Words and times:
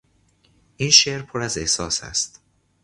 این 0.77 0.91
شعر 0.91 1.21
پر 1.21 1.41
از 1.41 1.57
احساس 1.57 2.03
است. 2.03 2.41